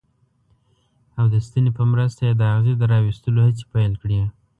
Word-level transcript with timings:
او 1.19 1.25
د 1.33 1.35
ستنې 1.47 1.71
په 1.77 1.83
مرسته 1.91 2.21
یې 2.27 2.33
د 2.37 2.41
اغزي 2.53 2.73
د 2.77 2.83
را 2.91 2.99
ویستلو 3.05 3.39
هڅې 3.47 3.63
پیل 3.73 3.93
کړې. 4.01 4.19